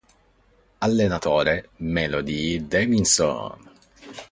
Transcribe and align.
Allenatore: 0.79 1.69
Melody 1.81 2.57
Davidson. 2.65 3.69